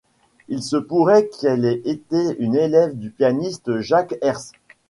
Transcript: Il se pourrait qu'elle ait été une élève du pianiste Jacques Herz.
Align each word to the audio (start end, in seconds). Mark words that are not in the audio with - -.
Il 0.47 0.63
se 0.63 0.77
pourrait 0.77 1.29
qu'elle 1.39 1.63
ait 1.63 1.79
été 1.85 2.35
une 2.39 2.55
élève 2.55 2.97
du 2.97 3.11
pianiste 3.11 3.81
Jacques 3.81 4.17
Herz. 4.23 4.51